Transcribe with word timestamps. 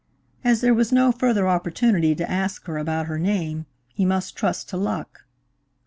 As 0.43 0.61
there 0.61 0.73
was 0.73 0.91
no 0.91 1.11
further 1.11 1.47
opportunity 1.47 2.15
to 2.15 2.27
ask 2.31 2.65
her 2.65 2.79
about 2.79 3.05
her 3.05 3.19
name, 3.19 3.67
he 3.93 4.03
must 4.03 4.35
trust 4.35 4.67
to 4.69 4.77
luck. 4.77 5.27